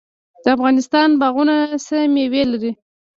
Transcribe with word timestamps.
د 0.43 0.45
افغانستان 0.55 1.09
باغونه 1.21 1.55
څه 1.85 1.97
میوې 2.13 2.43
لري؟ 2.51 2.71